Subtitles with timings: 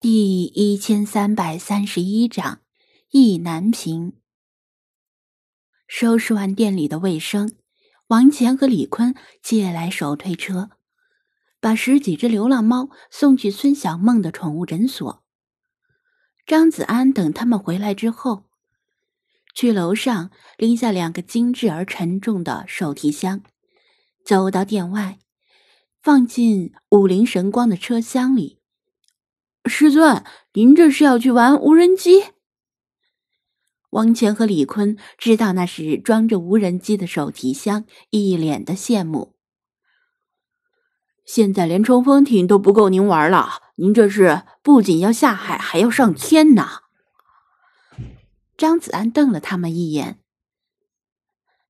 [0.00, 2.60] 第一千三百三十一章，
[3.10, 4.12] 意难平。
[5.88, 7.56] 收拾完店里的卫生，
[8.06, 10.70] 王乾和李坤借来手推车，
[11.58, 15.24] 把十几只流浪猫送去孙小梦的宠物诊所。
[16.46, 18.44] 张子安等他们回来之后，
[19.52, 23.42] 去楼上拎下两个精致而沉重的手提箱，
[24.24, 25.18] 走到店外，
[26.00, 28.57] 放进五菱神光的车厢里。
[29.68, 30.24] 师尊，
[30.54, 32.24] 您这是要去玩无人机？
[33.90, 39.34] 王乾和李坤知道那是装着无人机的手提箱，一脸的羡慕。
[41.24, 46.82] 现在连冲锋艇都不够您玩了，您这是不仅要下海，还要上天呐！
[48.56, 50.18] 张子安瞪了他们一眼：“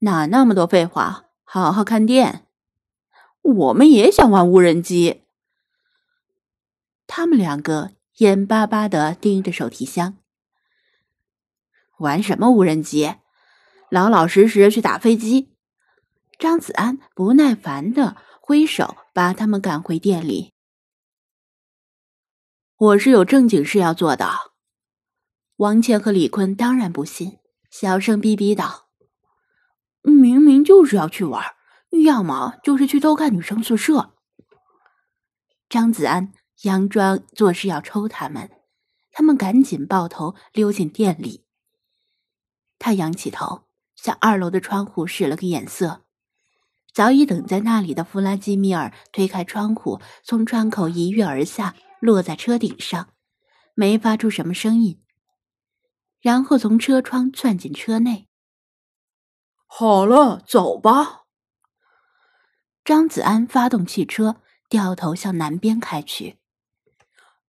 [0.00, 1.24] 哪那么多废话？
[1.42, 2.46] 好好看店。
[3.42, 5.22] 我们也想玩无人机。”
[7.06, 10.18] 他们两个眼巴巴的盯着手提箱，
[11.98, 13.16] 玩什么无人机？
[13.90, 15.54] 老老实实去打飞机。
[16.38, 20.52] 张子安不耐烦的挥手，把他们赶回店里。
[22.76, 24.28] 我是有正经事要做的。
[25.56, 27.38] 王倩和李坤当然不信，
[27.70, 28.88] 小声逼逼道
[30.02, 31.54] ：“明明就是要去玩，
[32.04, 34.14] 要么就是去偷看女生宿舍。”
[35.68, 36.32] 张子安。
[36.60, 38.50] 佯装做事要抽他们，
[39.10, 41.44] 他们赶紧抱头溜进店里。
[42.78, 46.04] 他仰起头，向二楼的窗户使了个眼色。
[46.92, 53.08] 早已等在那里的弗拉基米尔推开窗户，从窗口一跃而下，落在车顶上，
[53.74, 55.02] 没发出什么声音，
[56.20, 58.28] 然后从车窗窜进车内。
[59.66, 61.24] 好了，走吧。
[62.84, 66.38] 张子安发动汽车，掉头向南边开去。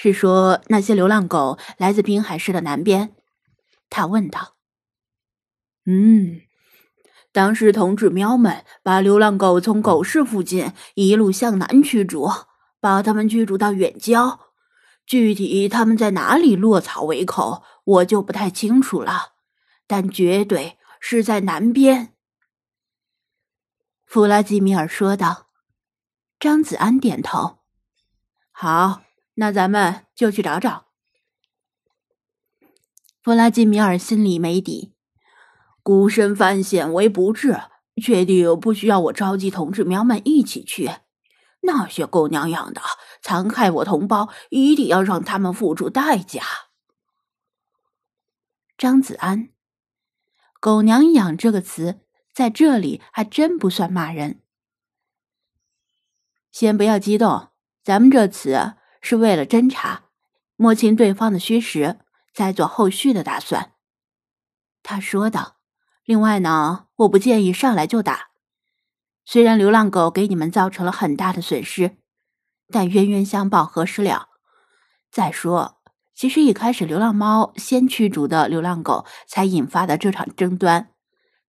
[0.00, 3.16] 是说那些流浪狗来自滨海市的南边？
[3.90, 4.54] 他问道。
[5.86, 6.42] 嗯，
[7.32, 12.30] 当时同志喵们把流浪狗从狗市附近一路向南驱逐，
[12.78, 14.52] 把他们驱逐到远郊。
[15.04, 19.32] 具体他们在哪里落草为寇，我就不太清楚了，
[19.88, 22.14] 但绝对是在南边。
[24.06, 25.48] 弗拉基米尔说道。
[26.38, 27.58] 张子安点头。
[28.52, 29.02] 好。
[29.40, 30.86] 那咱们就去找找。
[33.22, 34.94] 弗拉基米尔心里没底，
[35.84, 37.60] 孤身犯险为不智，
[38.02, 40.90] 确定不需要我召集同志喵们一起去。
[41.60, 42.80] 那些狗娘养的
[43.22, 46.42] 残害我同胞，一定要让他们付出代价。
[48.76, 49.50] 张子安
[50.58, 52.00] ，“狗娘养”这个词
[52.32, 54.40] 在这里还真不算骂人。
[56.50, 57.50] 先不要激动，
[57.84, 58.74] 咱们这次。
[59.00, 60.04] 是为了侦查，
[60.56, 61.98] 摸清对方的虚实，
[62.34, 63.72] 再做后续的打算。
[64.82, 65.56] 他说道
[66.04, 68.28] ：“另外呢，我不建议上来就打。
[69.24, 71.98] 虽然流浪狗给你们造成了很大的损失，
[72.70, 74.28] 但冤冤相报何时了？
[75.10, 75.80] 再说，
[76.14, 80.90] 其实一开始流浪猫先驱逐的流浪狗，才引发的这场争端。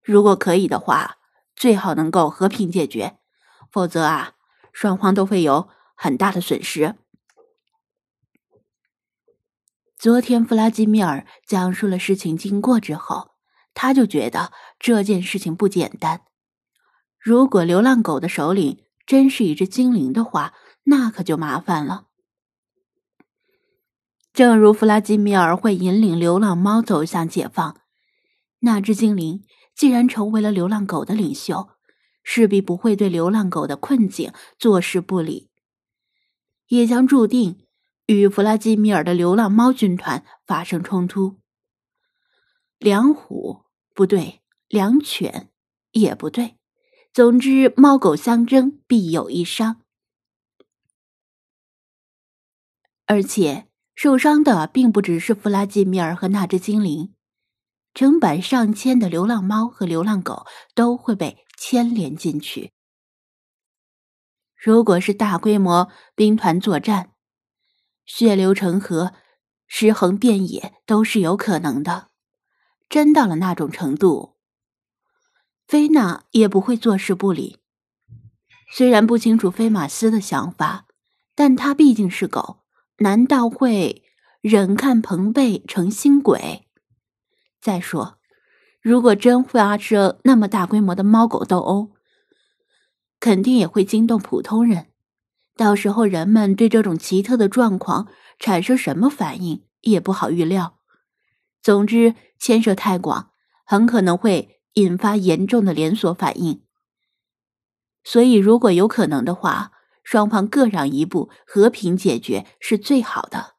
[0.02, 1.16] 如果可以的话，
[1.56, 3.18] 最好能够和平解决，
[3.70, 4.32] 否则啊，
[4.72, 6.96] 双方都会有很大的损失。”
[10.00, 13.32] 昨天弗拉基米尔讲述了事情经过之后，
[13.74, 16.22] 他就觉得这件事情不简单。
[17.18, 22.06] 如果流浪狗的首领真是一只精灵的话，那可就麻烦了。
[24.32, 27.82] 正如弗拉基米尔会引领流浪猫走向解放，
[28.60, 29.44] 那只精灵
[29.74, 31.68] 既然成为了流浪狗的领袖，
[32.22, 35.50] 势必不会对流浪狗的困境坐视不理，
[36.68, 37.66] 也将注定。
[38.10, 41.38] 与弗拉基米尔的流浪猫军团发生冲突，
[42.76, 45.50] 两虎不对，两犬
[45.92, 46.56] 也不对，
[47.12, 49.82] 总之猫狗相争必有一伤，
[53.06, 57.14] 而且受伤的并不只是弗拉基米尔和那只精灵，
[57.94, 62.72] 成百上千的流浪猫和流浪狗都会被牵连进去。
[64.56, 67.12] 如果是大规模兵团作战，
[68.12, 69.12] 血流成河，
[69.68, 72.08] 尸横遍野都是有可能的。
[72.88, 74.34] 真到了那种程度，
[75.68, 77.60] 菲娜也不会坐视不理。
[78.72, 80.86] 虽然不清楚菲马斯的想法，
[81.36, 82.64] 但他毕竟是狗，
[82.98, 84.02] 难道会
[84.40, 86.66] 忍看彭贝成新鬼？
[87.60, 88.18] 再说，
[88.82, 91.92] 如果真发生那么大规模的猫狗斗殴，
[93.20, 94.89] 肯定也会惊动普通人。
[95.56, 98.08] 到时候，人们对这种奇特的状况
[98.38, 100.78] 产生什么反应也不好预料。
[101.62, 103.32] 总之，牵涉太广，
[103.66, 106.62] 很可能会引发严重的连锁反应。
[108.02, 113.56] 所以，如果有可能的话，双方各让一步，和平解决是最好的。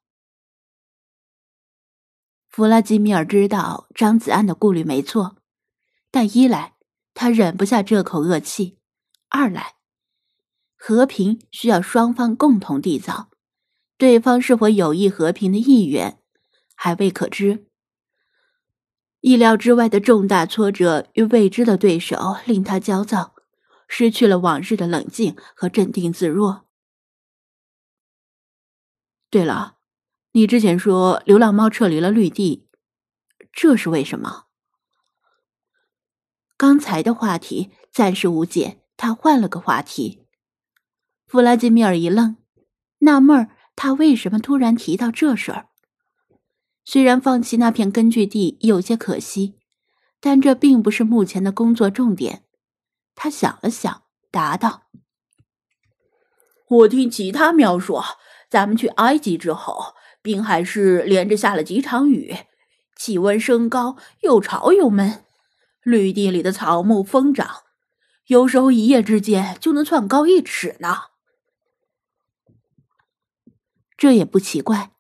[2.49, 5.38] 弗拉基米尔知道张子安的顾虑没错，
[6.09, 6.73] 但一来
[7.13, 8.79] 他忍不下这口恶气，
[9.29, 9.75] 二来
[10.83, 13.30] 和平需要双方共同缔造，
[14.00, 16.18] 对方是否有意和平的意愿
[16.74, 17.68] 还未可知。
[19.19, 23.36] 意料之外的重大挫折与未知的对手令他焦躁。
[23.88, 26.66] 失去了往日的冷静和镇定自若。
[29.30, 29.75] 对了，
[30.31, 32.69] 你之前说流浪猫撤离了绿地，
[33.51, 34.45] 这是为什么？
[36.56, 40.20] 刚才的话题暂时无解，他换了个话题。
[41.31, 42.36] 弗拉基米尔一愣，
[43.00, 45.68] 纳闷儿他为什么突然提到这事儿。
[46.83, 49.56] 虽然放弃那片根据地有些可惜，
[50.19, 52.44] 但这并不是目前的工作重点。
[53.16, 54.81] 他想了想，答道
[56.68, 58.04] ：“我听其他喵说，
[58.50, 62.36] 咱们去埃及之后，滨海市连着下了几场雨，
[62.98, 65.24] 气温升高，又潮又闷，
[65.84, 67.63] 绿地里的草木疯长，
[68.27, 71.04] 有时候一夜之间就能窜高一尺呢。
[74.01, 74.94] 这也不奇怪，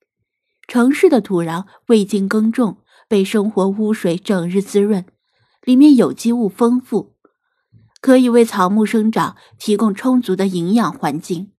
[0.67, 5.07] 城市的土壤未经耕种，被生活污水整日滋润，
[5.63, 7.15] 里面有机物丰富。”
[7.99, 11.51] 可以为草木生长提供充足的营养环境，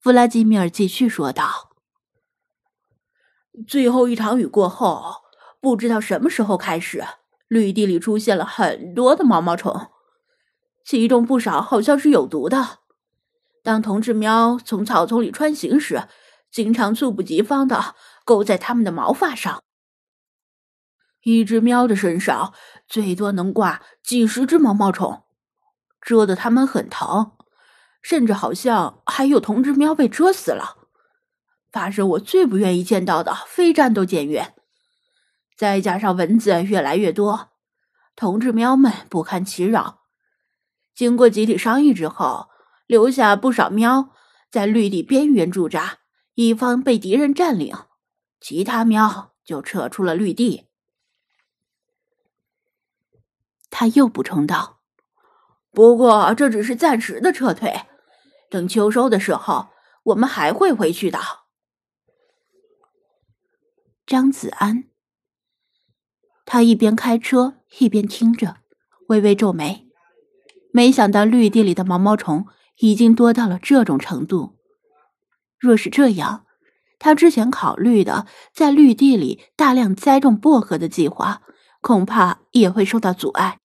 [0.00, 1.72] 弗拉基米尔继续说道。
[3.68, 5.16] 最后一场雨过后，
[5.60, 7.04] 不知道什么时候开始，
[7.48, 9.88] 绿地里出现了很多的毛毛虫，
[10.86, 12.78] 其中不少好像是有毒的。
[13.62, 16.08] 当同志喵从草丛里穿行时，
[16.50, 17.94] 经常猝不及防的
[18.24, 19.62] 勾在它们的毛发上。
[21.22, 22.54] 一只喵的身上
[22.88, 25.24] 最多能挂几十只毛毛虫。
[26.00, 27.32] 蛰得他们很疼，
[28.00, 30.88] 甚至好像还有同志喵被蛰死了，
[31.70, 34.54] 发生我最不愿意见到的非战斗减员。
[35.54, 37.50] 再加上蚊子越来越多，
[38.16, 40.04] 同志喵们不堪其扰。
[40.94, 42.48] 经过集体商议之后，
[42.86, 44.08] 留下不少喵
[44.50, 45.98] 在绿地边缘驻扎，
[46.34, 47.76] 一方被敌人占领。
[48.40, 50.68] 其他喵就撤出了绿地。
[53.68, 54.80] 他又补充道。
[55.72, 57.82] 不过这只是暂时的撤退，
[58.48, 59.68] 等秋收的时候，
[60.04, 61.20] 我们还会回去的。
[64.06, 64.88] 张子安，
[66.44, 68.56] 他一边开车一边听着，
[69.08, 69.86] 微微皱眉，
[70.72, 72.46] 没想到绿地里的毛毛虫
[72.78, 74.58] 已经多到了这种程度。
[75.60, 76.46] 若是这样，
[76.98, 81.42] 他之前考虑的在绿地里大量栽种薄荷的计划，
[81.80, 83.58] 恐怕也会受到阻碍。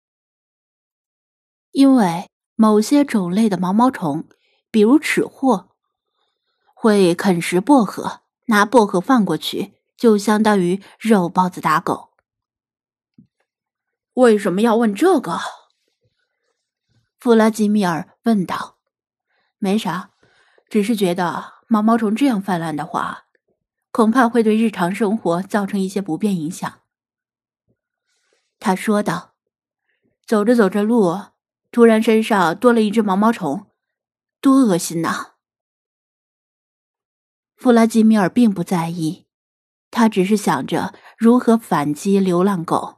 [1.71, 4.27] 因为某些种类的毛毛虫，
[4.69, 5.69] 比如齿货，
[6.73, 12.11] 会啃食薄荷，拿薄荷放过去，就相当于肉包子打狗。
[14.13, 15.39] 为什么要问这个？
[17.19, 18.77] 弗拉基米尔问道。
[19.57, 20.11] 没啥，
[20.75, 23.27] 只是觉得毛毛虫这样泛滥的话，
[23.93, 26.81] 恐怕会对日常生活造成一些不便影响。
[28.59, 29.35] 他说道。
[30.27, 31.27] 走着走着路。
[31.71, 33.67] 突然，身上多了一只毛毛虫，
[34.41, 35.35] 多恶心呐！
[37.55, 39.27] 弗拉基米尔并不在意，
[39.89, 42.97] 他只是想着如何反击流浪狗。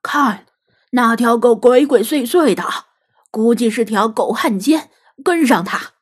[0.00, 0.46] 看，
[0.92, 2.64] 那条狗鬼鬼祟祟的，
[3.32, 4.92] 估计是条狗汉奸，
[5.24, 5.94] 跟上它。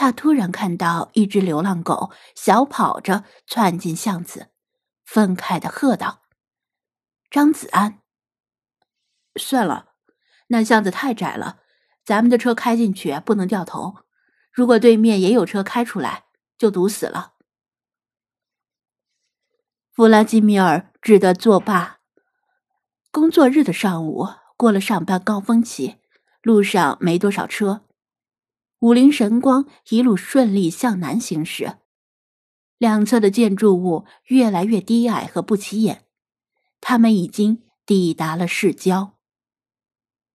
[0.00, 4.48] 他突然看到一只流浪狗小跑着窜进巷子，
[5.04, 6.22] 愤慨的喝道
[7.30, 8.00] ：“张子安！”
[9.36, 9.90] 算了，
[10.46, 11.58] 那巷子太窄了，
[12.02, 13.96] 咱们的车开进去不能掉头。
[14.50, 16.24] 如果对面也有车开出来，
[16.56, 17.34] 就堵死了。
[19.92, 21.98] 弗拉基米尔只得作罢。
[23.10, 24.26] 工作日的上午
[24.56, 25.96] 过了上班高峰期，
[26.40, 27.84] 路上没多少车。
[28.80, 31.74] 五灵神光一路顺利向南行驶，
[32.78, 36.06] 两侧的建筑物越来越低矮和不起眼，
[36.80, 39.19] 他们已经抵达了市郊。